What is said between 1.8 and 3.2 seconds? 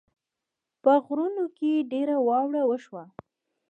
ډېره واوره وشوه